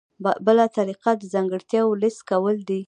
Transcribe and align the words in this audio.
بله 0.45 0.65
طریقه 0.77 1.11
د 1.17 1.23
ځانګړتیاوو 1.33 1.99
لیست 2.01 2.21
کول 2.31 2.57
دي. 2.69 2.79